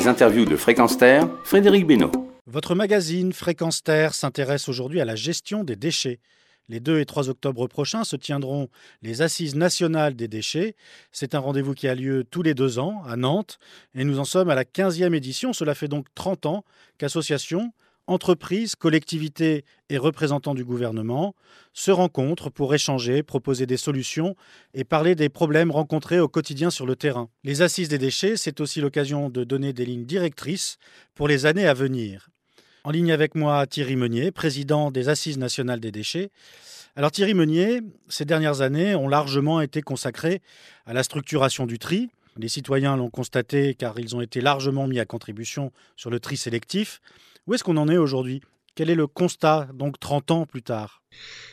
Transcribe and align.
Les 0.00 0.08
interviews 0.08 0.46
de 0.46 0.56
Fréquence 0.56 0.96
Terre, 0.96 1.28
Frédéric 1.44 1.86
Benoît. 1.86 2.10
Votre 2.46 2.74
magazine 2.74 3.34
Fréquence 3.34 3.82
Terre 3.82 4.14
s'intéresse 4.14 4.66
aujourd'hui 4.66 4.98
à 4.98 5.04
la 5.04 5.14
gestion 5.14 5.62
des 5.62 5.76
déchets. 5.76 6.20
Les 6.70 6.80
2 6.80 7.00
et 7.00 7.04
3 7.04 7.28
octobre 7.28 7.66
prochains 7.66 8.04
se 8.04 8.16
tiendront 8.16 8.70
les 9.02 9.20
Assises 9.20 9.56
nationales 9.56 10.14
des 10.14 10.26
déchets. 10.26 10.74
C'est 11.12 11.34
un 11.34 11.38
rendez-vous 11.38 11.74
qui 11.74 11.86
a 11.86 11.94
lieu 11.94 12.24
tous 12.24 12.40
les 12.40 12.54
deux 12.54 12.78
ans 12.78 13.02
à 13.06 13.16
Nantes 13.16 13.58
et 13.94 14.04
nous 14.04 14.18
en 14.18 14.24
sommes 14.24 14.48
à 14.48 14.54
la 14.54 14.64
15e 14.64 15.12
édition. 15.12 15.52
Cela 15.52 15.74
fait 15.74 15.88
donc 15.88 16.06
30 16.14 16.46
ans 16.46 16.64
qu'associations, 16.96 17.70
entreprises, 18.10 18.74
collectivités 18.74 19.64
et 19.88 19.96
représentants 19.96 20.54
du 20.54 20.64
gouvernement 20.64 21.34
se 21.72 21.90
rencontrent 21.90 22.50
pour 22.50 22.74
échanger, 22.74 23.22
proposer 23.22 23.66
des 23.66 23.76
solutions 23.76 24.36
et 24.74 24.84
parler 24.84 25.14
des 25.14 25.28
problèmes 25.28 25.70
rencontrés 25.70 26.18
au 26.18 26.28
quotidien 26.28 26.70
sur 26.70 26.86
le 26.86 26.96
terrain. 26.96 27.28
Les 27.44 27.62
assises 27.62 27.88
des 27.88 27.98
déchets, 27.98 28.36
c'est 28.36 28.60
aussi 28.60 28.80
l'occasion 28.80 29.30
de 29.30 29.44
donner 29.44 29.72
des 29.72 29.86
lignes 29.86 30.06
directrices 30.06 30.78
pour 31.14 31.28
les 31.28 31.46
années 31.46 31.66
à 31.66 31.74
venir. 31.74 32.28
En 32.82 32.90
ligne 32.90 33.12
avec 33.12 33.34
moi, 33.34 33.66
Thierry 33.66 33.94
Meunier, 33.94 34.32
président 34.32 34.90
des 34.90 35.08
Assises 35.08 35.38
nationales 35.38 35.80
des 35.80 35.92
déchets. 35.92 36.30
Alors 36.96 37.12
Thierry 37.12 37.34
Meunier, 37.34 37.80
ces 38.08 38.24
dernières 38.24 38.62
années 38.62 38.94
ont 38.94 39.06
largement 39.06 39.60
été 39.60 39.82
consacrées 39.82 40.40
à 40.86 40.94
la 40.94 41.02
structuration 41.02 41.66
du 41.66 41.78
tri. 41.78 42.10
Les 42.36 42.48
citoyens 42.48 42.96
l'ont 42.96 43.10
constaté 43.10 43.74
car 43.74 43.98
ils 43.98 44.16
ont 44.16 44.20
été 44.20 44.40
largement 44.40 44.88
mis 44.88 44.98
à 44.98 45.04
contribution 45.04 45.72
sur 45.96 46.10
le 46.10 46.20
tri 46.20 46.36
sélectif. 46.36 47.00
Où 47.46 47.54
est-ce 47.54 47.64
qu'on 47.64 47.76
en 47.76 47.88
est 47.88 47.96
aujourd'hui? 47.96 48.42
Quel 48.74 48.90
est 48.90 48.94
le 48.94 49.06
constat, 49.06 49.68
donc 49.74 49.98
30 49.98 50.30
ans 50.30 50.46
plus 50.46 50.62
tard? 50.62 51.02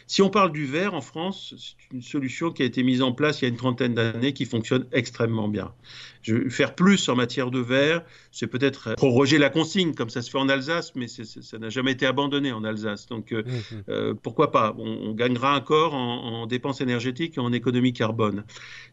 Si 0.05 0.21
on 0.21 0.29
parle 0.29 0.51
du 0.51 0.65
verre 0.65 0.93
en 0.93 1.01
France, 1.01 1.55
c'est 1.57 1.95
une 1.95 2.01
solution 2.01 2.51
qui 2.51 2.61
a 2.61 2.65
été 2.65 2.83
mise 2.83 3.01
en 3.01 3.11
place 3.11 3.41
il 3.41 3.45
y 3.45 3.47
a 3.47 3.49
une 3.49 3.57
trentaine 3.57 3.93
d'années 3.93 4.33
qui 4.33 4.45
fonctionne 4.45 4.87
extrêmement 4.91 5.47
bien. 5.47 5.73
Je 6.21 6.47
faire 6.49 6.75
plus 6.75 7.09
en 7.09 7.15
matière 7.15 7.49
de 7.49 7.59
verre, 7.59 8.05
c'est 8.37 8.45
peut-être 8.45 8.93
proroger 8.97 9.39
la 9.39 9.49
consigne 9.49 9.95
comme 9.95 10.11
ça 10.11 10.21
se 10.21 10.29
fait 10.29 10.37
en 10.37 10.47
Alsace, 10.47 10.93
mais 10.93 11.07
ça 11.07 11.57
n'a 11.57 11.69
jamais 11.69 11.93
été 11.93 12.05
abandonné 12.05 12.51
en 12.51 12.63
Alsace. 12.63 13.07
Donc 13.07 13.31
euh, 13.31 13.41
mmh, 13.41 13.49
mmh. 13.49 13.81
euh, 13.89 14.13
pourquoi 14.13 14.51
pas? 14.51 14.75
On, 14.77 15.13
gagnera 15.13 15.57
encore 15.57 15.95
en, 15.95 16.41
en, 16.41 16.45
dépenses 16.45 16.79
énergétiques 16.79 17.37
et 17.37 17.39
en 17.39 17.51
économie 17.51 17.93
carbone. 17.93 18.43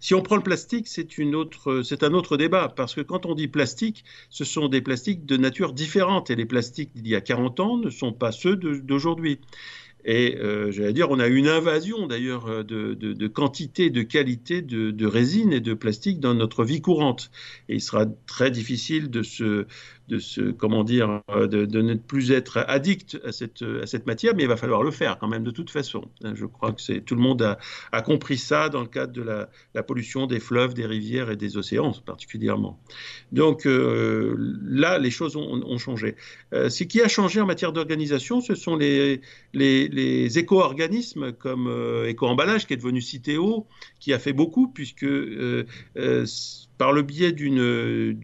Si 0.01 0.15
on 0.15 0.23
prend 0.23 0.37
le 0.37 0.43
plastique, 0.43 0.89
c'est 0.89 1.19
une 1.19 1.35
autre, 1.35 1.83
c'est 1.83 2.03
un 2.05 2.15
autre 2.15 2.39
débat 2.39 2.73
parce 2.75 2.95
que 2.95 3.03
quand 3.03 3.27
on 3.27 3.35
dit 3.35 3.49
plastique, 3.49 4.05
ce 4.31 4.45
sont 4.45 4.69
des 4.69 4.81
plastiques 4.81 5.27
de 5.27 5.37
nature 5.37 5.75
différente 5.75 6.31
et 6.31 6.37
les 6.37 6.47
plastiques 6.47 6.93
d'il 6.95 7.09
y 7.09 7.15
a 7.15 7.21
40 7.21 7.61
ans 7.61 7.77
ne 7.77 7.91
sont 7.91 8.15
pas 8.15 8.33
ceux 8.33 8.57
d'aujourd'hui. 8.57 9.41
Et 10.05 10.37
euh, 10.37 10.71
j'allais 10.71 10.93
dire, 10.93 11.11
on 11.11 11.19
a 11.19 11.27
une 11.29 11.49
invasion 11.49 12.07
d'ailleurs 12.07 12.47
euh, 12.47 12.63
de, 12.63 12.95
de, 12.95 13.15
de, 13.15 13.27
quantité, 13.27 13.89
de 13.89 14.03
qualité 14.03 14.61
de, 14.61 14.91
de, 14.91 15.07
résine 15.07 15.53
et 15.53 15.61
de 15.61 15.73
plastique 15.73 16.21
dans 16.21 16.35
notre 16.35 16.65
vie 16.65 16.83
courante. 16.83 17.31
Et 17.69 17.77
il 17.77 17.81
sera 17.81 18.07
très 18.27 18.51
difficile 18.51 19.11
de 19.11 19.23
se, 19.23 19.67
de 20.09 20.19
se, 20.19 20.41
comment 20.41 20.85
dire, 20.85 21.23
euh, 21.31 21.47
de, 21.47 21.83
ne 21.83 21.95
plus 21.95 22.31
être 22.31 22.65
addict 22.69 23.19
à 23.25 23.33
cette, 23.33 23.63
à 23.63 23.87
cette 23.87 24.07
matière, 24.07 24.35
mais 24.35 24.43
il 24.43 24.49
va 24.49 24.57
falloir 24.57 24.83
le 24.83 24.91
faire 24.91 25.19
quand 25.19 25.29
même 25.29 25.45
de 25.45 25.51
toute 25.51 25.71
façon. 25.71 26.05
Je 26.23 26.47
crois 26.47 26.73
que 26.73 26.81
c'est 26.81 27.01
tout 27.01 27.15
le 27.15 27.21
monde 27.21 27.57
a, 27.93 28.03
compris 28.03 28.39
ça 28.39 28.69
dans 28.69 28.81
le 28.81 28.87
cadre 28.87 29.13
de 29.13 29.23
la, 29.23 29.49
la, 29.75 29.83
pollution 29.83 30.27
des 30.27 30.41
fleuves, 30.41 30.75
des 30.75 30.87
rivières 30.87 31.31
et 31.31 31.37
des 31.37 31.57
océans 31.57 31.93
particulièrement. 32.05 32.79
Donc 33.33 33.67
euh, 33.67 34.37
là, 34.63 34.99
les 34.99 35.11
choses 35.11 35.37
ont, 35.37 35.63
ont 35.65 35.79
changé. 35.79 36.17
Euh, 36.53 36.69
ce 36.69 36.85
qui 36.85 37.01
a 37.01 37.09
changé 37.09 37.41
en 37.41 37.47
matière 37.47 37.73
d'organisation, 37.73 38.41
ce 38.41 38.55
sont 38.55 38.77
les, 38.77 39.21
les, 39.53 39.89
les 39.89 40.39
éco-organismes 40.39 41.33
comme 41.33 41.67
euh, 41.69 42.09
Éco-emballage, 42.09 42.67
qui 42.67 42.75
est 42.75 42.77
devenu 42.77 43.01
Citeo, 43.01 43.67
qui 44.01 44.13
a 44.13 44.19
fait 44.19 44.33
beaucoup 44.33 44.69
puisque 44.69 45.07
par 46.79 46.93
le 46.93 47.03
biais 47.03 47.33
d'une 47.33 48.17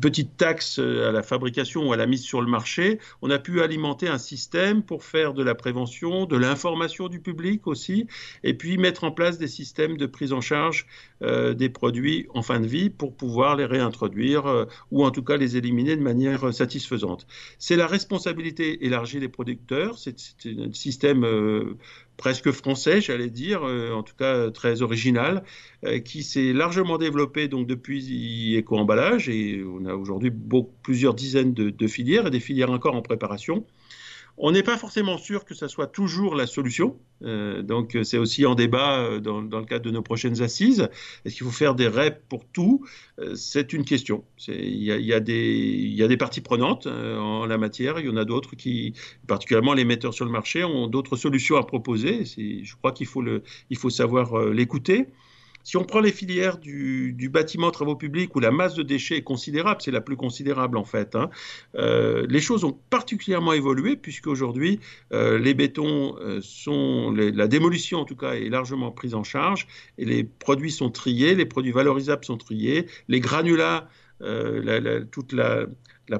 petite 0.00 0.36
taxe 0.36 0.78
à 0.78 1.12
la 1.12 1.22
fabrication 1.22 1.88
ou 1.88 1.92
à 1.92 1.96
la 1.96 2.06
mise 2.06 2.22
sur 2.22 2.40
le 2.40 2.48
marché, 2.48 2.98
on 3.22 3.30
a 3.30 3.38
pu 3.38 3.60
alimenter 3.60 4.08
un 4.08 4.18
système 4.18 4.82
pour 4.82 5.04
faire 5.04 5.34
de 5.34 5.42
la 5.42 5.54
prévention, 5.54 6.26
de 6.26 6.36
l'information 6.36 7.08
du 7.08 7.20
public 7.20 7.66
aussi, 7.66 8.06
et 8.42 8.54
puis 8.54 8.78
mettre 8.78 9.04
en 9.04 9.10
place 9.10 9.38
des 9.38 9.48
systèmes 9.48 9.96
de 9.96 10.06
prise 10.06 10.32
en 10.32 10.40
charge 10.40 10.86
euh, 11.22 11.54
des 11.54 11.68
produits 11.68 12.26
en 12.34 12.42
fin 12.42 12.60
de 12.60 12.66
vie 12.66 12.90
pour 12.90 13.14
pouvoir 13.14 13.56
les 13.56 13.64
réintroduire 13.64 14.46
euh, 14.46 14.64
ou 14.90 15.04
en 15.04 15.10
tout 15.10 15.22
cas 15.22 15.36
les 15.36 15.56
éliminer 15.56 15.96
de 15.96 16.02
manière 16.02 16.52
satisfaisante. 16.52 17.26
C'est 17.58 17.76
la 17.76 17.86
responsabilité 17.86 18.84
élargie 18.84 19.20
des 19.20 19.28
producteurs, 19.28 19.98
c'est 19.98 20.16
un 20.46 20.72
système 20.72 21.24
euh, 21.24 21.76
presque 22.16 22.50
français, 22.52 23.00
j'allais 23.00 23.30
dire, 23.30 23.64
euh, 23.64 23.92
en 23.92 24.02
tout 24.02 24.14
cas 24.16 24.50
très 24.50 24.82
original, 24.82 25.44
euh, 25.84 25.98
qui 25.98 26.22
s'est 26.22 26.52
largement 26.52 26.98
développé 26.98 27.48
donc 27.48 27.66
depuis 27.66 28.56
éco-emballage 28.56 29.28
et 29.28 29.62
on 29.64 29.84
a 29.86 29.94
aujourd'hui 29.94 30.32
plusieurs 30.82 31.14
dizaines 31.14 31.54
de, 31.54 31.70
de, 31.70 31.86
filières 31.86 32.26
et 32.26 32.30
des 32.30 32.40
filières 32.40 32.70
encore 32.70 32.94
en 32.94 33.02
préparation. 33.02 33.64
On 34.36 34.50
n'est 34.50 34.62
pas 34.64 34.76
forcément 34.76 35.16
sûr 35.16 35.44
que 35.44 35.54
ça 35.54 35.68
soit 35.68 35.86
toujours 35.86 36.34
la 36.34 36.46
solution. 36.46 36.98
Euh, 37.22 37.62
donc, 37.62 37.96
c'est 38.02 38.18
aussi 38.18 38.44
en 38.46 38.54
débat 38.54 38.98
euh, 38.98 39.20
dans, 39.20 39.42
dans, 39.42 39.60
le 39.60 39.64
cadre 39.64 39.84
de 39.84 39.90
nos 39.92 40.02
prochaines 40.02 40.42
assises. 40.42 40.88
Est-ce 41.24 41.36
qu'il 41.36 41.46
faut 41.46 41.52
faire 41.52 41.74
des 41.74 41.86
REP 41.86 42.28
pour 42.28 42.44
tout? 42.46 42.84
Euh, 43.20 43.36
C'est 43.36 43.72
une 43.72 43.84
question. 43.84 44.24
Il 44.48 44.54
y, 44.54 44.90
y, 44.90 45.08
y, 45.08 45.12
a 45.12 45.20
des 46.08 46.16
parties 46.16 46.40
prenantes 46.40 46.86
euh, 46.86 47.16
en 47.18 47.46
la 47.46 47.58
matière. 47.58 48.00
Il 48.00 48.06
y 48.06 48.08
en 48.08 48.16
a 48.16 48.24
d'autres 48.24 48.56
qui, 48.56 48.94
particulièrement 49.28 49.72
les 49.72 49.84
metteurs 49.84 50.14
sur 50.14 50.24
le 50.24 50.32
marché, 50.32 50.64
ont 50.64 50.88
d'autres 50.88 51.16
solutions 51.16 51.56
à 51.56 51.62
proposer. 51.64 52.24
Je 52.24 52.76
crois 52.76 52.92
qu'il 52.92 53.06
faut, 53.06 53.22
faut 53.76 53.90
savoir 53.90 54.34
euh, 54.34 54.52
l'écouter. 54.52 55.06
Si 55.64 55.78
on 55.78 55.84
prend 55.84 56.00
les 56.00 56.12
filières 56.12 56.58
du, 56.58 57.30
bâtiment 57.32 57.70
travaux 57.70 57.96
publics 57.96 58.36
où 58.36 58.40
la 58.40 58.50
masse 58.50 58.74
de 58.74 58.82
déchets 58.82 59.16
est 59.16 59.22
considérable, 59.22 59.80
c'est 59.82 59.90
la 59.90 60.02
plus 60.02 60.16
considérable 60.16 60.76
en 60.76 60.84
fait, 60.84 61.16
hein, 61.16 61.30
euh, 61.74 62.26
les 62.28 62.40
choses 62.40 62.64
ont 62.64 62.78
particulièrement 62.90 63.54
évolué 63.54 63.96
puisque 63.96 64.26
aujourd'hui 64.26 64.78
euh, 65.12 65.38
les 65.38 65.54
bétons 65.54 66.16
euh, 66.20 66.40
sont, 66.42 67.10
la 67.12 67.48
démolition 67.48 67.98
en 67.98 68.04
tout 68.04 68.14
cas 68.14 68.34
est 68.34 68.50
largement 68.50 68.92
prise 68.92 69.14
en 69.14 69.24
charge 69.24 69.66
et 69.96 70.04
les 70.04 70.22
produits 70.22 70.70
sont 70.70 70.90
triés, 70.90 71.34
les 71.34 71.46
produits 71.46 71.72
valorisables 71.72 72.24
sont 72.26 72.36
triés, 72.36 72.86
les 73.08 73.20
granulats, 73.20 73.88
la, 74.20 74.80
la, 74.80 75.00
toute 75.00 75.32
la, 75.32 75.66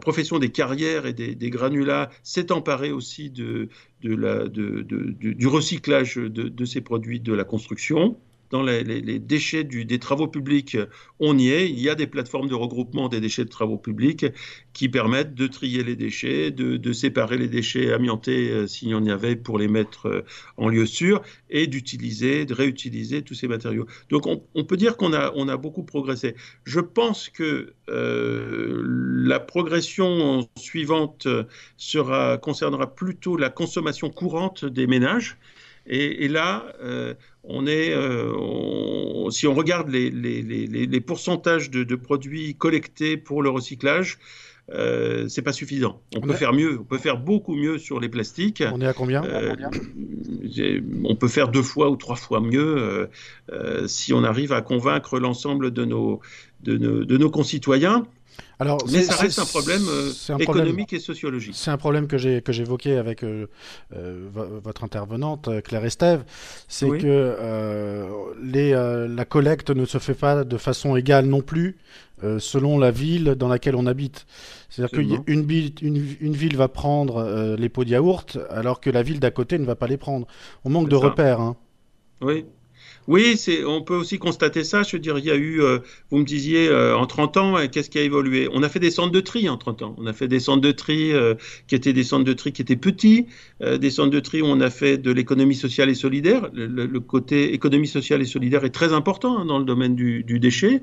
profession 0.00 0.38
des 0.38 0.50
carrières 0.50 1.06
et 1.06 1.12
des, 1.12 1.50
granulats 1.50 2.10
s'est 2.22 2.50
emparée 2.50 2.92
aussi 2.92 3.30
de, 3.30 3.68
du 4.00 5.46
recyclage 5.46 6.16
de, 6.16 6.64
ces 6.64 6.80
produits 6.80 7.20
de 7.20 7.34
la 7.34 7.44
construction 7.44 8.16
dans 8.54 8.62
les, 8.62 9.18
déchets 9.18 9.64
des 9.64 9.98
travaux 9.98 10.28
publics, 10.28 10.78
on 11.18 11.36
y 11.36 11.48
est. 11.48 11.68
Il 11.68 11.80
y 11.80 11.88
a 11.88 11.96
des 11.96 12.06
plateformes 12.06 12.48
de 12.48 12.54
regroupement 12.54 13.08
des 13.08 13.20
déchets 13.20 13.44
de 13.44 13.48
travaux 13.48 13.78
publics 13.78 14.26
qui 14.72 14.88
permettent 14.88 15.34
de 15.34 15.48
trier 15.48 15.82
les 15.82 15.96
déchets, 15.96 16.52
de, 16.52 16.92
séparer 16.92 17.36
les 17.36 17.48
déchets 17.48 17.92
amiantés 17.92 18.50
euh, 18.50 18.68
s'il 18.68 18.90
y 18.90 18.94
en 18.94 19.04
avait 19.08 19.34
pour 19.34 19.58
les 19.58 19.66
mettre 19.66 20.06
euh, 20.06 20.24
en 20.56 20.68
lieu 20.68 20.86
sûr 20.86 21.20
et 21.50 21.66
d'utiliser, 21.66 22.44
de 22.44 22.54
réutiliser 22.54 23.22
tous 23.22 23.34
ces 23.34 23.48
matériaux. 23.48 23.86
Donc 24.08 24.26
on, 24.26 24.64
peut 24.64 24.76
dire 24.76 24.96
qu'on 24.96 25.12
a, 25.12 25.56
beaucoup 25.56 25.82
progressé. 25.82 26.36
Je 26.62 26.78
pense 26.78 27.28
que 27.30 27.74
euh, 27.88 28.82
la 28.86 29.40
progression 29.40 30.48
suivante 30.56 31.26
concernera 32.40 32.94
plutôt 32.94 33.36
la 33.36 33.50
consommation 33.50 34.10
courante 34.10 34.64
des 34.64 34.86
ménages. 34.86 35.38
Et, 35.86 36.24
et 36.24 36.28
là, 36.28 36.66
euh, 36.82 37.14
on 37.42 37.66
est, 37.66 37.92
euh, 37.92 38.32
on, 38.36 39.30
si 39.30 39.46
on 39.46 39.54
regarde 39.54 39.88
les, 39.88 40.10
les, 40.10 40.42
les, 40.42 40.66
les 40.66 41.00
pourcentages 41.00 41.70
de, 41.70 41.84
de, 41.84 41.94
produits 41.96 42.54
collectés 42.54 43.16
pour 43.16 43.42
le 43.42 43.50
recyclage, 43.50 44.18
euh, 44.72 45.28
c'est 45.28 45.42
pas 45.42 45.52
suffisant. 45.52 46.00
On, 46.14 46.18
on 46.18 46.20
peut 46.22 46.32
est... 46.32 46.36
faire 46.36 46.54
mieux, 46.54 46.78
on 46.80 46.84
peut 46.84 46.98
faire 46.98 47.18
beaucoup 47.18 47.54
mieux 47.54 47.76
sur 47.76 48.00
les 48.00 48.08
plastiques. 48.08 48.62
On 48.72 48.80
est 48.80 48.86
à 48.86 48.94
combien, 48.94 49.22
euh, 49.24 49.54
On 51.04 51.16
peut 51.16 51.28
faire 51.28 51.48
deux 51.48 51.62
fois 51.62 51.90
ou 51.90 51.96
trois 51.96 52.16
fois 52.16 52.40
mieux 52.40 52.76
euh, 52.78 53.06
euh, 53.52 53.86
si 53.86 54.14
on 54.14 54.24
arrive 54.24 54.52
à 54.52 54.62
convaincre 54.62 55.18
l'ensemble 55.18 55.70
de 55.70 55.84
nos, 55.84 56.20
de 56.62 56.78
nos, 56.78 57.04
de 57.04 57.18
nos 57.18 57.30
concitoyens. 57.30 58.06
Alors, 58.60 58.78
Mais 58.90 59.02
ça 59.02 59.16
reste 59.16 59.38
un 59.38 59.44
problème 59.44 59.82
euh, 59.88 60.12
un 60.28 60.38
économique 60.38 60.44
problème, 60.44 60.86
et 60.92 60.98
sociologique. 60.98 61.54
C'est 61.56 61.70
un 61.70 61.76
problème 61.76 62.06
que 62.06 62.18
j'ai 62.18 62.40
que 62.40 62.52
j'évoquais 62.52 62.96
avec 62.96 63.24
euh, 63.24 63.46
euh, 63.94 64.28
votre 64.32 64.84
intervenante 64.84 65.48
Claire 65.62 65.84
Estève, 65.84 66.24
c'est 66.68 66.86
oui. 66.86 66.98
que 66.98 67.06
euh, 67.06 68.08
les, 68.42 68.72
euh, 68.72 69.08
la 69.08 69.24
collecte 69.24 69.70
ne 69.70 69.84
se 69.84 69.98
fait 69.98 70.14
pas 70.14 70.44
de 70.44 70.56
façon 70.56 70.96
égale 70.96 71.26
non 71.26 71.40
plus 71.40 71.76
selon 72.38 72.78
la 72.78 72.90
ville 72.90 73.34
dans 73.34 73.48
laquelle 73.48 73.76
on 73.76 73.84
habite. 73.84 74.24
C'est-à-dire 74.70 74.98
qu'une 74.98 75.22
une, 75.26 75.46
une, 75.82 76.16
une, 76.20 76.32
ville 76.32 76.56
va 76.56 76.68
prendre 76.68 77.54
les 77.58 77.68
pots 77.68 77.84
de 77.84 77.90
yaourt 77.90 78.38
alors 78.48 78.80
que 78.80 78.88
la 78.88 79.02
ville 79.02 79.20
d'à 79.20 79.30
côté 79.30 79.58
ne 79.58 79.66
va 79.66 79.74
pas 79.74 79.88
les 79.88 79.98
prendre. 79.98 80.26
On 80.64 80.70
manque 80.70 80.88
de 80.88 80.96
ça. 80.96 81.04
repères. 81.04 81.40
Hein. 81.42 81.56
Oui, 82.22 82.46
oui, 83.06 83.38
on 83.66 83.82
peut 83.82 83.96
aussi 83.96 84.18
constater 84.18 84.64
ça. 84.64 84.82
Je 84.82 84.96
veux 84.96 85.00
dire, 85.00 85.18
il 85.18 85.24
y 85.24 85.30
a 85.30 85.34
eu, 85.34 85.60
euh, 85.60 85.78
vous 86.10 86.18
me 86.18 86.24
disiez, 86.24 86.68
euh, 86.68 86.96
en 86.96 87.06
30 87.06 87.36
ans, 87.36 87.58
euh, 87.58 87.66
qu'est-ce 87.70 87.90
qui 87.90 87.98
a 87.98 88.02
évolué? 88.02 88.48
On 88.52 88.62
a 88.62 88.68
fait 88.68 88.78
des 88.78 88.90
centres 88.90 89.12
de 89.12 89.20
tri 89.20 89.48
en 89.48 89.56
30 89.58 89.82
ans. 89.82 89.94
On 89.98 90.06
a 90.06 90.12
fait 90.12 90.28
des 90.28 90.40
centres 90.40 90.62
de 90.62 90.72
tri 90.72 91.12
qui 91.66 91.74
étaient 91.74 91.92
des 91.92 92.04
centres 92.04 92.24
de 92.24 92.32
tri 92.32 92.52
qui 92.52 92.62
étaient 92.62 92.76
petits, 92.76 93.26
des 93.60 93.90
centres 93.90 94.10
de 94.10 94.20
tri 94.20 94.42
où 94.42 94.46
on 94.46 94.60
a 94.60 94.70
fait 94.70 94.98
de 94.98 95.12
l'économie 95.12 95.54
sociale 95.54 95.90
et 95.90 95.94
solidaire. 95.94 96.48
Le, 96.52 96.66
le, 96.66 96.86
le, 96.86 97.00
côté 97.00 97.52
économie 97.52 97.88
sociale 97.88 98.22
et 98.22 98.26
solidaire 98.26 98.64
est 98.64 98.70
très 98.70 98.92
important 98.92 99.38
hein, 99.38 99.44
dans 99.44 99.58
le 99.58 99.64
domaine 99.64 99.94
du, 99.94 100.24
du 100.24 100.38
déchet. 100.38 100.80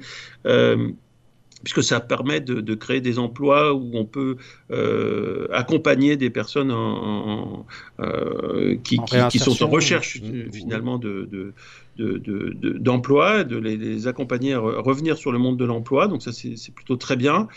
Puisque 1.63 1.83
ça 1.83 2.00
permet 2.00 2.39
de, 2.39 2.75
créer 2.75 3.01
des 3.01 3.19
emplois 3.19 3.74
où 3.74 3.91
on 3.94 4.06
peut 4.06 4.38
euh, 4.71 5.47
accompagner 5.53 6.17
des 6.17 6.29
personnes 6.29 6.71
en, 6.71 7.65
euh, 8.00 8.77
qui, 8.83 8.97
sont 9.38 9.63
en 9.63 9.67
recherche 9.67 10.19
finalement 10.51 10.97
de, 10.97 11.53
d'emploi, 12.80 13.44
de, 13.44 13.57
les, 13.57 14.07
accompagner 14.07 14.53
à 14.53 14.59
revenir 14.59 15.18
sur 15.18 15.31
le 15.31 15.38
monde 15.38 15.57
de 15.57 15.65
l'emploi. 15.65 16.07
Donc 16.07 16.21
ça, 16.21 16.31
c'est 16.31 16.74
plutôt 16.74 16.95
très 16.95 17.15
bien. 17.15 17.48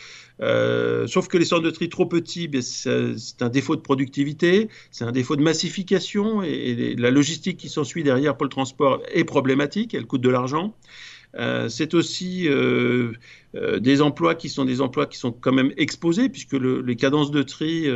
Euh, 0.40 1.06
sauf 1.06 1.28
que 1.28 1.38
les 1.38 1.44
centres 1.44 1.62
de 1.62 1.70
tri 1.70 1.88
trop 1.88 2.06
petits, 2.06 2.48
ben, 2.48 2.62
c'est 2.62 3.42
un 3.42 3.48
défaut 3.48 3.76
de 3.76 3.80
productivité, 3.80 4.68
c'est 4.90 5.04
un 5.04 5.12
défaut 5.12 5.36
de 5.36 5.42
massification 5.42 6.42
et, 6.42 6.94
la 6.98 7.10
logistique 7.10 7.56
qui 7.56 7.68
s'ensuit 7.68 8.02
derrière 8.02 8.36
pour 8.36 8.44
le 8.44 8.50
transport 8.50 9.00
est 9.12 9.24
problématique, 9.24 9.94
elle 9.94 10.06
coûte 10.06 10.22
de 10.22 10.30
l'argent. 10.30 10.74
Euh, 11.36 11.68
c'est 11.68 11.94
aussi 11.94 12.48
euh, 12.48 13.12
euh, 13.56 13.80
des 13.80 14.00
emplois 14.02 14.34
qui 14.34 14.48
sont 14.48 14.64
des 14.64 14.80
emplois 14.80 15.06
qui 15.06 15.18
sont 15.18 15.32
quand 15.32 15.52
même 15.52 15.72
exposés, 15.76 16.28
puisque 16.28 16.52
les 16.52 16.96
cadences 16.96 17.30
de 17.30 17.42
tri 17.42 17.88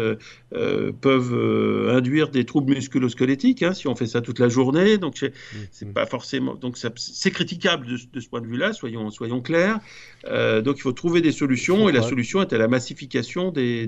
peuvent 1.01 1.91
induire 1.91 2.31
des 2.31 2.45
troubles 2.45 2.75
musculo-squelettiques 2.75 3.63
hein, 3.63 3.75
si 3.75 3.87
on 3.89 3.95
fait 3.95 4.07
ça 4.07 4.21
toute 4.21 4.39
la 4.39 4.49
journée. 4.49 4.99
Donc 4.99 5.25
c'est 5.71 5.87
mmh. 5.87 5.93
pas 5.93 6.07
forcément, 6.07 6.55
donc 6.55 6.77
c'est 6.77 7.31
critiquable 7.31 7.87
de, 7.87 8.21
ce 8.21 8.29
point 8.29 8.41
de 8.41 8.47
vue-là. 8.47 8.73
Soyons 8.73 9.11
soyons 9.11 9.41
clairs. 9.41 9.79
donc 10.25 10.79
il 10.79 10.83
faut 10.83 10.93
trouver 10.93 11.21
des 11.21 11.33
solutions, 11.33 11.89
et 11.89 11.93
la 11.93 12.03
solution 12.03 12.43
est 12.43 12.53
à 12.53 12.59
la 12.59 12.69
massification 12.69 13.51
des, 13.51 13.87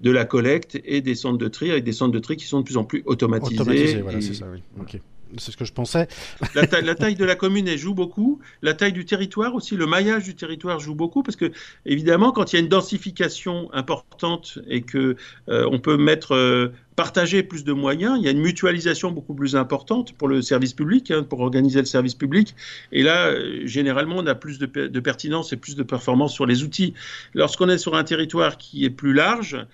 de 0.00 0.10
la 0.10 0.24
collecte 0.24 0.80
et 0.84 1.00
des 1.00 1.14
centres 1.14 1.38
de 1.38 1.48
tri, 1.48 1.70
avec 1.70 1.84
des 1.84 1.92
centres 1.92 2.12
de 2.12 2.18
tri 2.18 2.36
qui 2.36 2.46
sont 2.46 2.60
de 2.60 2.64
plus 2.64 2.76
en 2.76 2.84
plus 2.84 3.02
automatisés. 3.06 3.60
Automatisés, 3.60 4.02
voilà, 4.02 4.20
c'est 4.20 4.34
ça, 4.34 4.46
oui. 4.52 5.00
C'est 5.36 5.52
ce 5.52 5.56
que 5.56 5.64
je 5.64 5.72
pensais. 5.72 6.08
la, 6.54 6.66
taille, 6.66 7.14
de 7.14 7.24
la 7.24 7.34
commune, 7.34 7.68
joue 7.76 7.94
beaucoup. 7.94 8.40
La 8.62 8.74
taille 8.74 8.92
du 8.92 9.04
territoire 9.04 9.54
aussi, 9.54 9.76
le 9.76 9.86
maillage 9.86 10.24
du 10.24 10.34
territoire 10.34 10.80
joue 10.80 10.94
beaucoup 10.94 11.22
parce 11.22 11.36
que, 11.36 11.52
évidemment, 11.84 12.32
quand 12.32 12.52
il 12.52 12.56
y 12.56 12.58
a 12.58 12.62
une 12.62 12.68
densification 12.68 13.72
importante 13.72 14.58
et 14.68 14.82
que 14.82 15.16
euh, 15.48 15.68
on 15.70 15.78
peut 15.78 15.96
mettre 15.96 16.34
euh, 16.34 16.72
partager 16.96 17.42
plus 17.42 17.64
de 17.64 17.72
moyens, 17.72 18.16
il 18.18 18.24
y 18.24 18.28
a 18.28 18.30
une 18.30 18.40
mutualisation 18.40 19.10
beaucoup 19.10 19.34
plus 19.34 19.54
importante 19.54 20.12
pour 20.14 20.28
le 20.28 20.42
service 20.42 20.72
public, 20.72 21.10
hein, 21.10 21.22
pour 21.22 21.40
organiser 21.40 21.80
le 21.80 21.86
service 21.86 22.14
public. 22.14 22.54
Et 22.92 23.02
là, 23.02 23.26
euh, 23.26 23.66
généralement, 23.66 24.16
on 24.16 24.26
a 24.26 24.34
plus 24.34 24.58
de, 24.58 24.66
de, 24.66 25.00
pertinence 25.00 25.52
et 25.52 25.56
plus 25.56 25.76
de 25.76 25.82
performance 25.82 26.32
sur 26.32 26.46
les 26.46 26.62
outils. 26.62 26.94
Lorsqu'on 27.34 27.68
est 27.68 27.78
sur 27.78 27.94
un 27.94 28.04
territoire 28.04 28.56
qui 28.58 28.84
est 28.84 28.90
plus 28.90 29.12
large, 29.12 29.66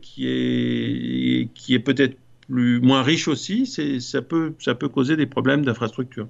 qui 0.00 0.26
est, 0.26 1.48
qui 1.52 1.74
est 1.74 1.78
peut-être 1.78 2.16
moins 2.48 3.02
riche 3.02 3.28
aussi, 3.28 3.66
ça 4.00 4.22
peut, 4.22 4.54
ça 4.58 4.74
peut 4.74 4.88
causer 4.88 5.16
des 5.16 5.26
problèmes 5.26 5.64
d'infrastructure. 5.64 6.28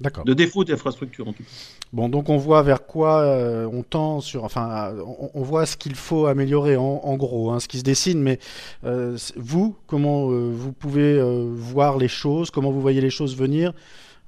D'accord. 0.00 0.24
De 0.24 0.32
défaut 0.32 0.64
d'infrastructure 0.64 1.28
en 1.28 1.32
tout 1.34 1.42
cas. 1.42 1.50
Bon, 1.92 2.08
donc 2.08 2.30
on 2.30 2.38
voit 2.38 2.62
vers 2.62 2.86
quoi 2.86 3.20
euh, 3.20 3.68
on 3.70 3.82
tend 3.82 4.20
sur, 4.20 4.44
enfin, 4.44 4.94
on, 5.34 5.42
voit 5.42 5.66
ce 5.66 5.76
qu'il 5.76 5.94
faut 5.94 6.26
améliorer 6.26 6.76
en, 6.76 7.16
gros, 7.16 7.50
hein, 7.50 7.60
ce 7.60 7.68
qui 7.68 7.78
se 7.78 7.82
dessine. 7.82 8.22
Mais 8.22 8.38
euh, 8.84 9.18
vous, 9.36 9.76
comment 9.86 10.30
euh, 10.30 10.50
vous 10.50 10.72
pouvez 10.72 11.20
voir 11.52 11.98
les 11.98 12.08
choses, 12.08 12.50
comment 12.50 12.70
vous 12.70 12.80
voyez 12.80 13.00
les 13.00 13.10
choses 13.10 13.36
venir? 13.36 13.74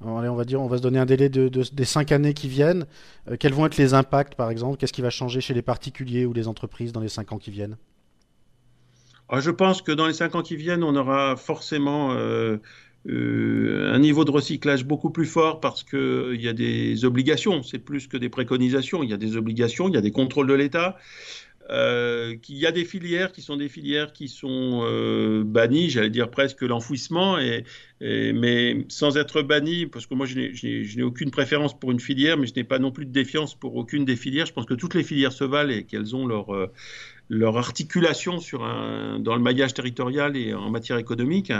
Allez, 0.05 0.29
on 0.29 0.35
va 0.35 0.45
dire, 0.45 0.61
on 0.61 0.67
va 0.67 0.79
se 0.79 0.83
donner 0.83 0.99
un 0.99 1.07
délai 1.07 1.29
de, 1.29 1.49
des 1.49 1.85
cinq 1.85 2.11
années 2.11 2.35
qui 2.35 2.49
viennent. 2.49 2.87
quels 3.39 3.55
vont 3.55 3.65
être 3.67 3.77
les 3.77 3.95
impacts, 3.95 4.35
par 4.35 4.51
exemple? 4.51 4.77
Qu'est-ce 4.77 4.93
qui 4.93 5.01
va 5.01 5.11
changer 5.11 5.41
chez 5.41 5.55
les 5.55 5.63
particuliers 5.63 6.27
ou 6.27 6.33
les 6.33 6.49
entreprises 6.49 6.93
dans 6.93 7.01
les 7.01 7.09
cinq 7.09 7.31
ans 7.33 7.39
qui 7.39 7.53
viennent? 7.53 7.77
Ah, 9.33 9.41
je 9.41 9.51
pense 9.51 9.81
que 9.81 9.93
dans 9.93 10.07
les 10.07 10.13
cinq 10.13 10.35
ans 10.35 10.43
qui 10.43 10.57
viennent, 10.57 10.85
on 10.85 10.95
aura 10.95 11.37
forcément 11.37 12.13
euh, 12.13 12.59
euh, 13.09 13.91
un 13.95 13.99
niveau 13.99 14.27
de 14.27 14.31
recyclage 14.31 14.85
beaucoup 14.85 15.09
plus 15.09 15.25
fort 15.25 15.59
parce 15.59 15.83
qu'il 15.85 15.99
euh, 15.99 16.37
y 16.37 16.49
a 16.49 16.53
des 16.53 17.07
obligations, 17.07 17.63
c'est 17.63 17.79
plus 17.79 18.07
que 18.09 18.19
des 18.19 18.29
préconisations, 18.29 19.03
il 19.03 19.09
y 19.09 19.15
a 19.15 19.17
des 19.17 19.39
obligations, 19.39 19.89
il 19.89 19.95
y 19.95 19.97
a 19.97 20.03
des 20.03 20.11
contrôles 20.11 20.49
de 20.49 20.53
l'État. 20.53 20.99
Euh, 21.73 22.37
qu'il 22.37 22.57
y 22.57 22.67
a 22.67 22.73
des 22.73 22.85
filières 22.85 23.33
qui 23.33 23.41
sont 23.41 23.57
des 23.57 23.69
filières 23.69 24.13
qui 24.13 24.29
sont 24.29 24.83
bannies, 25.45 25.89
j'allais 25.91 26.11
dire 26.11 26.31
presque 26.31 26.63
l'enfouissement, 26.63 27.39
mais 28.01 28.85
sans 28.89 29.17
être 29.17 29.43
bannies, 29.43 29.87
parce 29.87 30.07
que 30.07 30.15
moi 30.15 30.27
je 30.27 30.97
n'ai 30.97 31.03
aucune 31.03 31.31
préférence 31.31 31.79
pour 31.79 31.91
une 31.91 32.01
filière, 32.01 32.37
mais 32.37 32.47
je 32.47 32.55
n'ai 32.55 32.65
pas 32.65 32.79
non 32.79 32.91
plus 32.91 33.07
de 33.07 33.13
défiance 33.13 33.55
pour 33.55 33.75
aucune 33.77 34.05
des 34.05 34.17
filières. 34.17 34.47
Je 34.47 34.53
pense 34.53 34.67
que 34.67 34.75
toutes 34.75 34.95
les 34.95 35.05
filières 35.05 35.33
se 35.33 35.45
valent 35.45 35.73
et 35.73 35.85
qu'elles 35.85 36.15
ont 36.15 36.27
leur, 36.27 36.49
leur 37.31 37.57
articulation 37.57 38.39
dans 39.19 39.35
le 39.35 39.43
maillage 39.43 39.73
territorial 39.75 40.37
et 40.37 40.53
en 40.53 40.71
matière 40.71 40.99
économique. 40.99 41.53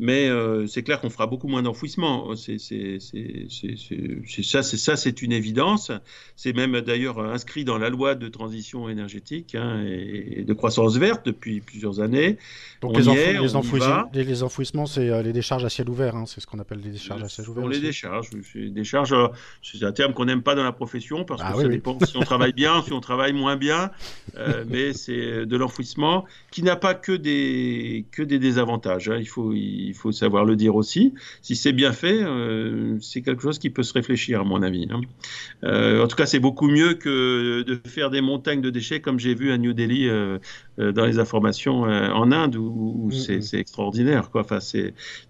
Mais 0.00 0.28
euh, 0.28 0.68
c'est 0.68 0.84
clair 0.84 1.00
qu'on 1.00 1.10
fera 1.10 1.26
beaucoup 1.26 1.48
moins 1.48 1.62
d'enfouissement. 1.62 2.36
C'est 2.36 2.58
ça, 2.58 4.62
c'est 4.62 4.76
ça, 4.76 4.96
c'est 4.96 5.22
une 5.22 5.32
évidence. 5.32 5.90
C'est 6.36 6.52
même 6.52 6.80
d'ailleurs 6.80 7.18
inscrit 7.18 7.64
dans 7.64 7.78
la 7.78 7.90
loi 7.90 8.14
de 8.14 8.28
transition 8.28 8.88
énergétique 8.88 9.56
hein, 9.56 9.82
et, 9.84 10.44
de 10.44 10.52
croissance 10.52 10.96
verte 10.96 11.26
depuis 11.26 11.60
plusieurs 11.60 12.00
années. 12.00 12.38
Donc 12.80 12.96
les, 12.96 13.32
les, 13.32 13.56
enfouissements, 13.56 14.04
les, 14.12 14.42
enfouissements, 14.44 14.86
c'est 14.86 15.10
euh, 15.10 15.22
les 15.22 15.32
décharges 15.32 15.64
à 15.64 15.68
ciel 15.68 15.90
ouvert. 15.90 16.14
Hein, 16.14 16.26
c'est 16.26 16.40
ce 16.40 16.46
qu'on 16.46 16.60
appelle 16.60 16.78
les 16.78 16.90
décharges 16.90 17.24
à 17.24 17.28
ciel 17.28 17.48
ouvert. 17.48 17.62
Pour 17.62 17.68
les 17.68 17.80
décharges, 17.80 18.30
décharges, 18.54 19.12
euh, 19.12 19.26
c'est 19.62 19.82
un 19.82 19.92
terme 19.92 20.14
qu'on 20.14 20.26
n'aime 20.26 20.42
pas 20.42 20.54
dans 20.54 20.62
la 20.62 20.72
profession 20.72 21.24
parce 21.24 21.42
ah 21.44 21.52
que 21.52 21.62
ça 21.62 21.68
dépend 21.68 21.98
si 22.06 22.16
on 22.16 22.20
travaille 22.20 22.52
bien, 22.52 22.82
si 22.82 22.92
on 22.92 23.00
travaille 23.00 23.32
moins 23.32 23.56
bien. 23.56 23.90
mais 24.68 24.92
c'est 24.92 25.46
de 25.46 25.56
l'enfouissement 25.56 26.24
qui 26.52 26.62
n'a 26.62 26.76
pas 26.76 26.94
que 26.94 27.12
des 27.12 28.04
que 28.12 28.22
des 28.22 28.38
désavantages. 28.38 29.08
Hein. 29.08 29.16
Il 29.18 29.26
faut 29.26 29.52
il 29.52 29.87
faut 29.94 30.12
savoir 30.12 30.44
le 30.44 30.56
dire 30.56 30.76
aussi. 30.76 31.14
Si 31.42 31.56
c'est 31.56 31.72
bien 31.72 31.92
fait, 31.92 32.22
euh, 32.22 32.98
c'est 33.00 33.22
quelque 33.22 33.42
chose 33.42 33.58
qui 33.58 33.70
peut 33.70 33.82
se 33.82 33.92
réfléchir, 33.92 34.40
à 34.40 34.44
mon 34.44 34.62
avis. 34.62 34.88
Hein. 34.90 35.00
Euh, 35.64 36.02
en 36.02 36.08
tout 36.08 36.16
cas, 36.16 36.26
c'est 36.26 36.40
beaucoup 36.40 36.68
mieux 36.68 36.94
que 36.94 37.62
de 37.62 37.80
faire 37.88 38.10
des 38.10 38.20
montagnes 38.20 38.60
de 38.60 38.70
déchets 38.70 39.00
comme 39.00 39.18
j'ai 39.18 39.34
vu 39.34 39.52
à 39.52 39.58
New 39.58 39.72
Delhi 39.72 40.08
euh, 40.08 40.38
dans 40.78 41.06
les 41.06 41.18
informations 41.18 41.82
en 41.82 42.32
Inde, 42.32 42.56
où, 42.56 43.10
c'est 43.10 43.58
extraordinaire. 43.58 44.30
Quoi. 44.30 44.42
Enfin, 44.42 44.58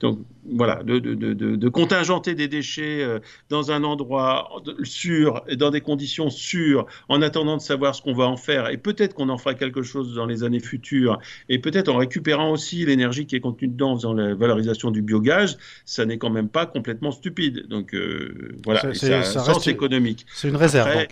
donc 0.00 0.18
voilà, 0.50 0.82
de, 0.82 0.98
de, 0.98 1.34
de, 1.34 1.68
contingenter 1.68 2.34
des 2.34 2.48
déchets 2.48 3.06
dans 3.48 3.70
un 3.70 3.84
endroit 3.84 4.50
sûr 4.82 5.42
dans 5.56 5.70
des 5.70 5.80
conditions 5.80 6.30
sûres, 6.30 6.86
en 7.08 7.22
attendant 7.22 7.56
de 7.56 7.62
savoir 7.62 7.94
ce 7.94 8.02
qu'on 8.02 8.14
va 8.14 8.26
en 8.26 8.36
faire, 8.36 8.68
et 8.68 8.76
peut-être 8.76 9.14
qu'on 9.14 9.28
en 9.28 9.38
fera 9.38 9.54
quelque 9.54 9.82
chose 9.82 10.14
dans 10.14 10.26
les 10.26 10.44
années 10.44 10.60
futures, 10.60 11.18
et 11.48 11.58
peut-être 11.58 11.88
en 11.88 11.96
récupérant 11.96 12.50
aussi 12.50 12.84
l'énergie 12.84 13.26
qui 13.26 13.36
est 13.36 13.40
contenue 13.40 13.68
dedans, 13.68 13.92
en 13.92 13.96
faisant 13.96 14.12
la 14.12 14.34
valorisation 14.48 14.90
du 14.90 15.02
biogaz, 15.02 15.58
ça 15.84 16.04
n'est 16.04 16.18
quand 16.18 16.30
même 16.30 16.48
pas 16.48 16.66
complètement 16.66 17.12
stupide. 17.12 17.66
Donc 17.68 17.94
euh, 17.94 18.56
voilà, 18.64 18.94
c'est 18.94 19.14
un 19.14 19.22
sens 19.22 19.66
économique. 19.66 20.26
C'est 20.34 20.48
une 20.48 20.56
réserve. 20.56 21.06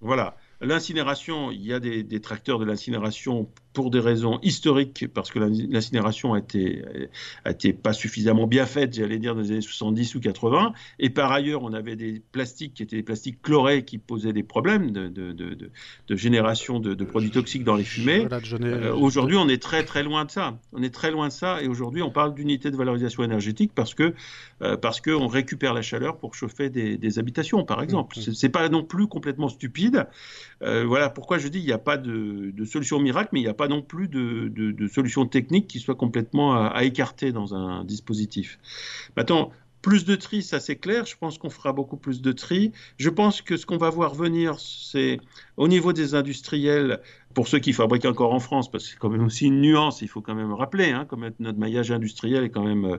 Voilà. 0.00 0.36
L'incinération, 0.60 1.50
il 1.50 1.66
y 1.66 1.72
a 1.72 1.80
des, 1.80 2.04
des 2.04 2.20
tracteurs 2.20 2.58
de 2.60 2.64
l'incinération 2.64 3.48
pour 3.72 3.90
des 3.90 4.00
raisons 4.00 4.38
historiques, 4.42 5.06
parce 5.12 5.30
que 5.30 5.38
l'incinération 5.38 6.34
a 6.34 6.38
été, 6.38 6.82
a 7.44 7.50
été 7.50 7.72
pas 7.72 7.92
suffisamment 7.92 8.46
bien 8.46 8.66
faite, 8.66 8.94
j'allais 8.94 9.18
dire, 9.18 9.34
dans 9.34 9.40
les 9.40 9.52
années 9.52 9.60
70 9.60 10.14
ou 10.14 10.20
80. 10.20 10.72
Et 10.98 11.10
par 11.10 11.32
ailleurs, 11.32 11.62
on 11.62 11.72
avait 11.72 11.96
des 11.96 12.22
plastiques 12.32 12.74
qui 12.74 12.82
étaient 12.82 12.96
des 12.96 13.02
plastiques 13.02 13.40
chlorés 13.42 13.84
qui 13.84 13.98
posaient 13.98 14.32
des 14.32 14.42
problèmes 14.42 14.90
de, 14.90 15.08
de, 15.08 15.32
de, 15.32 15.70
de 16.08 16.16
génération 16.16 16.80
de, 16.80 17.04
produits 17.04 17.30
toxiques 17.30 17.64
dans 17.64 17.76
les 17.76 17.84
fumées. 17.84 18.26
Euh, 18.60 18.94
aujourd'hui, 18.94 19.36
on 19.36 19.48
est 19.48 19.60
très 19.60 19.84
très 19.84 20.02
loin 20.02 20.24
de 20.24 20.30
ça. 20.30 20.58
On 20.72 20.82
est 20.82 20.94
très 20.94 21.10
loin 21.10 21.28
de 21.28 21.32
ça. 21.32 21.62
Et 21.62 21.68
aujourd'hui, 21.68 22.02
on 22.02 22.10
parle 22.10 22.34
d'unité 22.34 22.70
de 22.70 22.76
valorisation 22.76 23.22
énergétique 23.24 23.72
parce 23.74 23.94
que 23.94 24.14
euh, 24.62 24.76
parce 24.76 25.00
qu'on 25.00 25.26
récupère 25.26 25.74
la 25.74 25.82
chaleur 25.82 26.18
pour 26.18 26.34
chauffer 26.34 26.70
des, 26.70 26.96
des 26.96 27.18
habitations, 27.18 27.64
par 27.64 27.82
exemple. 27.82 28.18
Mmh, 28.18 28.30
mmh. 28.30 28.34
C'est 28.34 28.48
pas 28.48 28.68
non 28.68 28.84
plus 28.84 29.06
complètement 29.06 29.48
stupide. 29.48 30.06
Euh, 30.62 30.84
voilà 30.84 31.10
pourquoi 31.10 31.38
je 31.38 31.48
dis 31.48 31.58
il 31.58 31.66
n'y 31.66 31.72
a 31.72 31.78
pas 31.78 31.96
de, 31.96 32.52
solution 32.64 33.00
miracle, 33.00 33.30
mais 33.32 33.40
il 33.40 33.44
n'y 33.44 33.48
a 33.48 33.54
pas 33.54 33.61
non 33.68 33.82
plus 33.82 34.08
de, 34.08 34.48
de, 34.48 34.86
solution 34.88 35.26
technique 35.26 35.66
qui 35.66 35.78
soit 35.78 35.94
complètement 35.94 36.54
à, 36.54 36.84
écarter 36.84 37.32
dans 37.32 37.54
un 37.54 37.84
dispositif. 37.84 38.58
Maintenant, 39.16 39.52
plus 39.82 40.04
de 40.04 40.14
tri, 40.14 40.42
ça 40.42 40.60
c'est 40.60 40.76
clair. 40.76 41.04
Je 41.04 41.16
pense 41.16 41.38
qu'on 41.38 41.50
fera 41.50 41.72
beaucoup 41.72 41.96
plus 41.96 42.22
de 42.22 42.32
tri. 42.32 42.72
Je 42.98 43.10
pense 43.10 43.42
que 43.42 43.56
ce 43.56 43.66
qu'on 43.66 43.76
va 43.76 43.90
voir 43.90 44.14
venir, 44.14 44.58
c'est 44.60 45.18
au 45.56 45.66
niveau 45.66 45.92
des 45.92 46.14
industriels, 46.14 47.00
pour 47.34 47.48
ceux 47.48 47.58
qui 47.58 47.72
fabriquent 47.72 48.04
encore 48.04 48.32
en 48.32 48.40
France, 48.40 48.70
parce 48.70 48.84
que 48.84 48.90
c'est 48.90 48.98
quand 48.98 49.08
même 49.08 49.24
aussi 49.24 49.46
une 49.46 49.60
nuance, 49.60 50.02
il 50.02 50.08
faut 50.08 50.20
quand 50.20 50.34
même 50.34 50.52
rappeler, 50.52 50.90
hein, 50.90 51.04
comme 51.06 51.28
notre 51.40 51.58
maillage 51.58 51.90
industriel 51.90 52.44
est 52.44 52.50
quand 52.50 52.64
même 52.64 52.84
euh, 52.84 52.96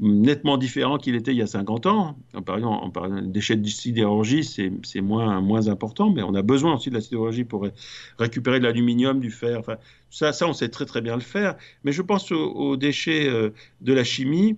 nettement 0.00 0.56
différent 0.58 0.98
qu'il 0.98 1.14
était 1.14 1.32
il 1.32 1.38
y 1.38 1.42
a 1.42 1.46
50 1.46 1.86
ans. 1.86 2.18
Par 2.44 2.56
exemple, 2.56 2.98
en 2.98 3.08
des 3.08 3.28
déchets 3.28 3.56
de 3.56 3.68
sidérurgie, 3.68 4.44
c'est 4.44 5.00
moins, 5.00 5.68
important, 5.68 6.10
mais 6.10 6.22
on 6.22 6.34
a 6.34 6.42
besoin 6.42 6.74
aussi 6.74 6.90
de 6.90 6.94
la 6.94 7.00
sidérurgie 7.00 7.44
pour 7.44 7.68
récupérer 8.18 8.58
de 8.58 8.64
l'aluminium, 8.64 9.20
du 9.20 9.30
fer. 9.30 9.60
Ça, 10.10 10.32
ça, 10.32 10.48
on 10.48 10.52
sait 10.52 10.68
très 10.68 10.84
très 10.84 11.00
bien 11.00 11.14
le 11.14 11.22
faire. 11.22 11.56
Mais 11.84 11.92
je 11.92 12.02
pense 12.02 12.32
aux, 12.32 12.76
déchets 12.76 13.28
euh, 13.28 13.50
de 13.80 13.92
la 13.92 14.04
chimie 14.04 14.56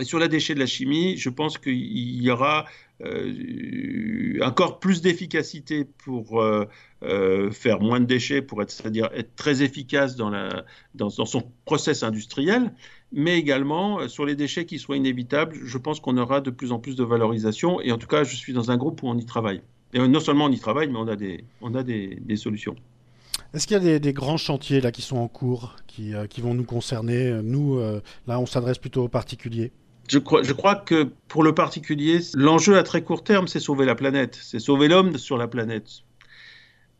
et 0.00 0.04
sur 0.04 0.18
la 0.18 0.28
déchet 0.28 0.54
de 0.54 0.58
la 0.58 0.66
chimie, 0.66 1.16
je 1.18 1.28
pense 1.28 1.58
qu'il 1.58 2.22
y 2.22 2.30
aura 2.30 2.64
euh, 3.04 4.38
encore 4.42 4.78
plus 4.78 5.02
d'efficacité 5.02 5.84
pour 5.84 6.40
euh, 6.40 6.66
euh, 7.02 7.50
faire 7.50 7.80
moins 7.80 8.00
de 8.00 8.06
déchets, 8.06 8.42
pour 8.42 8.62
être, 8.62 8.70
c'est-à-dire 8.70 9.10
être 9.14 9.34
très 9.34 9.62
efficace 9.62 10.16
dans, 10.16 11.10
son 11.10 11.42
process 11.64 12.04
industriel, 12.04 12.72
mais 13.12 13.38
également 13.38 14.08
sur 14.08 14.24
les 14.24 14.36
déchets 14.36 14.66
qui 14.66 14.78
soient 14.78 14.96
inévitables. 14.96 15.58
Je 15.64 15.78
pense 15.78 16.00
qu'on 16.00 16.16
aura 16.16 16.40
de 16.40 16.50
plus 16.50 16.72
en 16.72 16.78
plus 16.78 16.96
de 16.96 17.04
valorisation, 17.04 17.80
et 17.80 17.92
en 17.92 17.98
tout 17.98 18.06
cas, 18.06 18.24
je 18.24 18.36
suis 18.36 18.52
dans 18.52 18.70
un 18.70 18.76
groupe 18.76 19.02
où 19.02 19.08
on 19.08 19.18
y 19.18 19.26
travaille. 19.26 19.62
Et 19.94 19.98
non 19.98 20.20
seulement 20.20 20.46
on 20.46 20.52
y 20.52 20.58
travaille, 20.58 20.88
mais 20.88 20.98
on 20.98 21.08
a 21.08 21.16
des, 21.16 21.44
on 21.60 21.74
a 21.74 21.82
des, 21.82 22.18
solutions. 22.36 22.76
Est-ce 23.54 23.66
qu'il 23.66 23.82
y 23.82 23.90
a 23.90 23.98
des, 23.98 24.12
grands 24.12 24.36
chantiers 24.36 24.80
là 24.80 24.90
qui 24.92 25.02
sont 25.02 25.18
en 25.18 25.28
cours, 25.28 25.76
qui, 25.86 26.12
qui 26.30 26.40
vont 26.40 26.54
nous 26.54 26.64
concerner 26.64 27.40
Nous, 27.42 27.78
là, 28.26 28.38
on 28.38 28.46
s'adresse 28.46 28.78
plutôt 28.78 29.04
aux 29.04 29.08
particuliers? 29.08 29.72
Je 30.08 30.18
crois, 30.18 30.42
je 30.42 30.52
crois 30.52 30.74
que 30.74 31.08
pour 31.28 31.42
le 31.42 31.54
particulier, 31.54 32.20
l'enjeu 32.34 32.76
à 32.76 32.82
très 32.82 33.02
court 33.02 33.22
terme, 33.22 33.48
c'est 33.48 33.60
sauver 33.60 33.84
la 33.84 33.94
planète, 33.94 34.38
c'est 34.42 34.58
sauver 34.58 34.88
l'homme 34.88 35.16
sur 35.18 35.36
la 35.36 35.48
planète. 35.48 35.88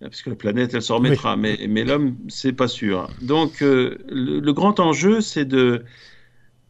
Parce 0.00 0.22
que 0.22 0.30
la 0.30 0.36
planète, 0.36 0.74
elle 0.74 0.82
s'en 0.82 0.96
remettra, 0.96 1.36
mais, 1.36 1.58
mais 1.68 1.84
l'homme, 1.84 2.16
c'est 2.28 2.52
pas 2.52 2.68
sûr. 2.68 3.08
Donc, 3.20 3.60
le, 3.60 3.98
le, 4.08 4.52
grand 4.52 4.80
enjeu, 4.80 5.20
c'est 5.20 5.44
de, 5.44 5.84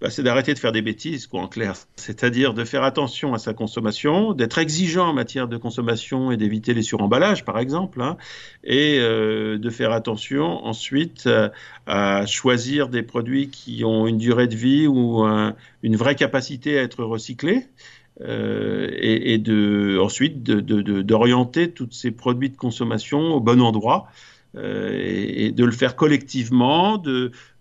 bah, 0.03 0.11
c'est 0.11 0.25
d'arrêter 0.25 0.53
de 0.53 0.59
faire 0.59 0.73
des 0.73 0.83
bêtises, 0.83 1.29
quoi, 1.29 1.43
en 1.43 1.47
clair. 1.47 1.75
C'est-à-dire 1.95 2.55
de 2.55 2.65
faire 2.65 2.83
attention 2.83 3.35
à 3.35 3.39
sa 3.39 3.55
consommation, 3.55 4.33
d'être 4.33 4.59
exigeant 4.59 5.11
en 5.11 5.13
matière 5.13 5.47
de 5.47 5.57
consommation 5.57 6.33
et 6.33 6.37
d'éviter 6.37 6.75
les 6.75 6.83
suremballages, 6.83 7.45
par 7.45 7.61
exemple, 7.61 8.03
hein, 8.03 8.17
et 8.65 8.99
euh, 8.99 9.59
de 9.59 9.71
faire 9.71 9.93
attention 9.93 10.67
ensuite 10.67 11.29
euh, 11.29 11.51
à 11.87 12.27
choisir 12.27 12.89
des 12.89 13.05
produits 13.05 13.49
qui 13.49 13.85
ont 13.85 14.09
une 14.09 14.19
durée 14.19 14.49
de 14.49 14.57
vie 14.57 14.89
ou 14.89 15.25
une 15.85 15.95
vraie 15.95 16.17
capacité 16.17 16.81
à 16.81 16.83
être 16.83 17.05
recyclés. 17.05 17.69
Euh, 18.21 18.89
et, 18.93 19.39
de, 19.39 19.99
ensuite 20.01 20.43
d'orienter 20.43 21.71
tous 21.71 21.93
ces 21.93 22.11
produits 22.11 22.51
de 22.51 22.57
consommation 22.57 23.21
au 23.35 23.41
bon 23.41 23.63
endroit 23.63 24.09
et, 24.55 25.51
de 25.51 25.65
le 25.65 25.73
faire 25.73 25.97
collectivement, 25.97 27.03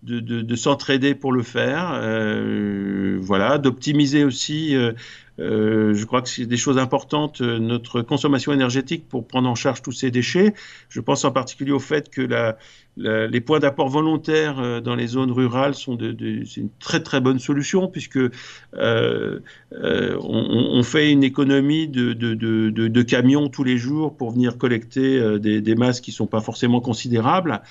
de, 0.02 0.20
de, 0.20 0.56
s'entraider 0.56 1.14
pour 1.14 1.32
le 1.32 1.42
faire, 1.42 1.92
euh, 1.94 3.18
voilà, 3.20 3.58
d'optimiser 3.58 4.24
aussi. 4.24 4.74
Euh, 4.74 4.92
euh, 5.38 5.94
je 5.94 6.04
crois 6.04 6.20
que 6.22 6.28
c'est 6.28 6.44
des 6.44 6.56
choses 6.56 6.76
importantes, 6.76 7.40
notre 7.40 8.02
consommation 8.02 8.52
énergétique 8.52 9.08
pour 9.08 9.26
prendre 9.26 9.48
en 9.48 9.54
charge 9.54 9.80
tous 9.80 9.92
ces 9.92 10.10
déchets. 10.10 10.54
Je 10.88 11.00
pense 11.00 11.24
en 11.24 11.30
particulier 11.30 11.72
au 11.72 11.78
fait 11.78 12.10
que 12.10 12.20
la, 12.20 12.58
les 12.96 13.40
points 13.40 13.58
d'apport 13.58 13.88
volontaires 13.88 14.58
euh, 14.58 14.80
dans 14.80 14.94
les 14.94 15.06
zones 15.06 15.32
rurales 15.32 15.74
sont 15.74 15.94
de, 15.94 16.44
c'est 16.44 16.60
une 16.60 16.70
très 16.78 17.02
très 17.02 17.20
bonne 17.20 17.38
solution 17.38 17.88
puisque 17.88 18.18
euh, 18.18 18.30
euh, 18.74 20.18
on, 20.20 20.82
fait 20.82 21.10
une 21.10 21.24
économie 21.24 21.88
de, 21.88 22.12
de, 22.12 23.02
camions 23.02 23.48
tous 23.48 23.64
les 23.64 23.78
jours 23.78 24.16
pour 24.16 24.32
venir 24.32 24.58
collecter 24.58 25.38
des, 25.38 25.60
des 25.60 25.74
masses 25.74 26.00
qui 26.00 26.10
ne 26.10 26.16
sont 26.16 26.26
pas 26.26 26.40
forcément 26.40 26.80
considérables. 26.80 27.62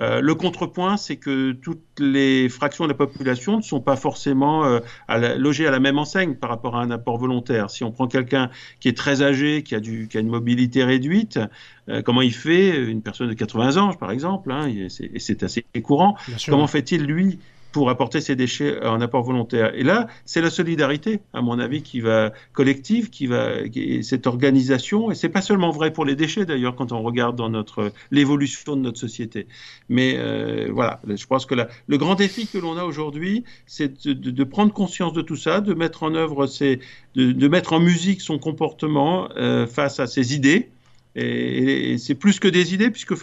Euh, 0.00 0.20
le 0.20 0.34
contrepoint, 0.34 0.96
c'est 0.96 1.16
que 1.16 1.52
toutes 1.52 1.82
les 1.98 2.48
fractions 2.48 2.84
de 2.84 2.90
la 2.90 2.94
population 2.94 3.56
ne 3.56 3.62
sont 3.62 3.80
pas 3.80 3.96
forcément 3.96 4.64
euh, 4.64 4.78
logées 5.36 5.66
à 5.66 5.72
la 5.72 5.80
même 5.80 5.98
enseigne 5.98 6.34
par 6.34 6.50
rapport 6.50 6.76
à 6.76 6.82
un 6.82 6.90
apport 6.90 7.18
volontaire. 7.18 7.68
Si 7.70 7.82
on 7.82 7.90
prend 7.90 8.06
quelqu'un 8.06 8.50
qui 8.78 8.88
est 8.88 8.96
très 8.96 9.22
âgé, 9.22 9.62
qui 9.64 9.74
a, 9.74 9.80
du, 9.80 10.06
qui 10.08 10.16
a 10.16 10.20
une 10.20 10.28
mobilité 10.28 10.84
réduite, 10.84 11.40
euh, 11.88 12.00
comment 12.02 12.22
il 12.22 12.34
fait 12.34 12.76
Une 12.76 13.02
personne 13.02 13.28
de 13.28 13.34
80 13.34 13.76
ans, 13.76 13.92
par 13.92 14.12
exemple, 14.12 14.52
hein, 14.52 14.68
et 14.68 14.88
c'est 15.18 15.42
assez 15.42 15.64
courant. 15.82 16.16
Comment 16.46 16.68
fait-il, 16.68 17.04
lui, 17.04 17.40
pour 17.78 17.90
apporter 17.90 18.20
ces 18.20 18.34
déchets 18.34 18.84
en 18.84 19.00
apport 19.00 19.22
volontaire. 19.22 19.72
Et 19.76 19.84
là, 19.84 20.08
c'est 20.24 20.40
la 20.40 20.50
solidarité, 20.50 21.20
à 21.32 21.42
mon 21.42 21.60
avis, 21.60 21.80
qui 21.82 22.00
va 22.00 22.32
collective, 22.52 23.08
qui 23.08 23.28
va 23.28 23.50
cette 24.02 24.26
organisation. 24.26 25.12
Et 25.12 25.14
c'est 25.14 25.28
pas 25.28 25.42
seulement 25.42 25.70
vrai 25.70 25.92
pour 25.92 26.04
les 26.04 26.16
déchets 26.16 26.44
d'ailleurs, 26.44 26.74
quand 26.74 26.90
on 26.90 27.02
regarde 27.02 27.36
dans 27.36 27.48
notre 27.48 27.92
l'évolution 28.10 28.74
de 28.74 28.80
notre 28.80 28.98
société. 28.98 29.46
Mais 29.88 30.16
euh, 30.18 30.70
voilà, 30.72 31.00
je 31.06 31.24
pense 31.26 31.46
que 31.46 31.54
le 31.54 31.98
grand 31.98 32.16
défi 32.16 32.48
que 32.48 32.58
l'on 32.58 32.76
a 32.76 32.82
aujourd'hui, 32.82 33.44
c'est 33.66 34.08
de, 34.08 34.44
prendre 34.44 34.72
conscience 34.72 35.12
de 35.12 35.22
tout 35.22 35.36
ça, 35.36 35.60
de 35.60 35.72
mettre 35.72 36.02
en 36.02 36.16
œuvre 36.16 36.48
ces, 36.48 36.80
de, 37.14 37.46
mettre 37.46 37.74
en 37.74 37.78
musique 37.78 38.22
son 38.22 38.40
comportement 38.40 39.28
euh, 39.36 39.68
face 39.68 40.00
à 40.00 40.08
ces 40.08 40.34
idées 40.34 40.68
et, 41.14 41.96
c'est 41.98 42.14
plus 42.14 42.38
que 42.38 42.48
des 42.48 42.74
idées, 42.74 42.90
puisque 42.90 43.14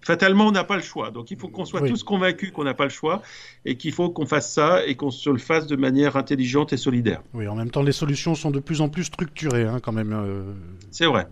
fatalement, 0.00 0.46
on 0.46 0.52
n'a 0.52 0.64
pas 0.64 0.76
le 0.76 0.82
choix. 0.82 1.10
Donc 1.10 1.30
il 1.30 1.38
faut 1.38 1.48
qu'on 1.48 1.64
soit 1.64 1.82
tous 1.82 2.02
convaincus 2.02 2.50
qu'on 2.52 2.64
n'a 2.64 2.74
pas 2.74 2.84
le 2.84 2.90
choix 2.90 3.22
et 3.64 3.76
qu'il 3.76 3.92
faut 3.92 4.10
qu'on 4.10 4.26
fasse 4.26 4.52
ça 4.52 4.84
et 4.86 4.94
qu'on 4.94 5.10
se 5.10 5.30
le 5.30 5.38
fasse 5.38 5.66
de 5.66 5.76
manière 5.76 6.16
intelligente 6.16 6.72
et 6.72 6.76
solidaire. 6.76 7.22
Oui, 7.34 7.48
en 7.48 7.54
même 7.54 7.70
temps, 7.70 7.82
les 7.82 7.92
solutions 7.92 8.34
sont 8.34 8.50
de 8.50 8.60
plus 8.60 8.80
en 8.80 8.88
plus 8.88 9.04
structurées, 9.04 9.64
hein, 9.64 9.80
quand 9.82 9.92
même. 9.92 10.12
Euh, 10.12 10.42
c'est 10.90 11.06
vrai. 11.06 11.26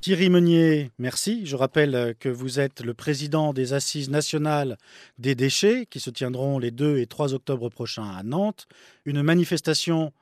Thierry 0.00 0.30
Meunier, 0.30 0.92
merci. 0.98 1.46
Je 1.46 1.56
rappelle 1.56 2.14
que 2.20 2.28
vous 2.28 2.60
êtes 2.60 2.84
le 2.84 2.94
président 2.94 3.52
des 3.52 3.72
Assises 3.72 4.08
nationales 4.08 4.76
des 5.18 5.34
déchets 5.34 5.86
qui 5.86 5.98
se 5.98 6.10
tiendront 6.10 6.60
les 6.60 6.70
2 6.70 6.98
et 6.98 7.06
3 7.06 7.34
octobre 7.34 7.68
prochains 7.70 8.08
à 8.08 8.22
Nantes. 8.22 8.68
Une 9.04 9.22
manifestation 9.22 10.12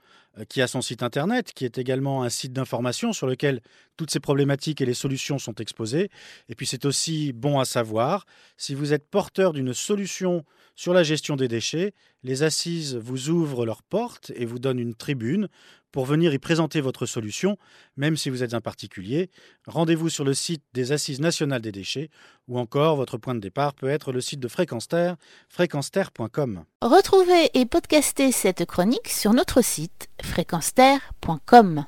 qui 0.49 0.63
a 0.63 0.67
son 0.67 0.83
site 0.83 1.03
internet, 1.03 1.53
qui 1.53 1.65
est 1.65 1.79
également 1.79 2.23
un 2.23 2.29
site 2.29 2.53
d'information 2.53 3.13
sur 3.13 3.27
lequel 3.27 3.61
toutes 3.97 4.11
ces 4.11 4.21
problématiques 4.21 4.81
et 4.81 4.87
les 4.87 4.95
solutions 4.95 5.39
sont 5.39 5.55
exposées. 5.55 6.11
Et 6.49 6.55
puis 6.55 6.67
c'est 6.67 6.85
aussi 6.85 7.33
bon 7.33 7.61
à 7.61 7.65
savoir, 7.65 8.27
si 8.57 8.75
vous 8.75 8.93
êtes 8.93 9.09
porteur 9.09 9.53
d'une 9.53 9.75
solution 9.75 10.45
sur 10.75 10.93
la 10.93 11.03
gestion 11.03 11.37
des 11.37 11.49
déchets, 11.49 11.93
les 12.23 12.43
assises 12.43 12.97
vous 12.97 13.29
ouvrent 13.29 13.65
leurs 13.65 13.83
portes 13.83 14.33
et 14.35 14.45
vous 14.45 14.59
donnent 14.59 14.81
une 14.81 14.95
tribune 14.95 15.49
pour 15.95 16.07
venir 16.07 16.35
y 16.35 16.41
présenter 16.41 16.81
votre 16.81 17.07
solution, 17.07 17.57
même 17.97 18.17
si 18.17 18.29
vous 18.29 18.43
êtes 18.43 18.53
un 18.53 18.61
particulier. 18.61 19.31
Rendez-vous 19.69 20.09
sur 20.09 20.25
le 20.25 20.35
site 20.35 20.65
des 20.73 20.91
Assises 20.91 21.21
nationales 21.21 21.63
des 21.63 21.71
déchets 21.71 22.11
ou 22.49 22.59
encore 22.59 22.97
votre 22.97 23.17
point 23.17 23.37
de 23.37 23.39
départ 23.39 23.75
peut 23.75 23.89
être 23.89 24.11
le 24.11 24.21
site 24.21 24.41
de 24.41 24.49
Fréquenster, 24.49 25.15
fréquenster.com. 25.49 26.65
Retrouvez 26.83 27.49
et 27.55 27.65
podcastez 27.65 28.33
cette 28.33 28.65
chronique 28.65 29.09
sur 29.09 29.35
notre 29.35 29.63
site 29.63 30.09
fréquenster.com. 30.21 31.83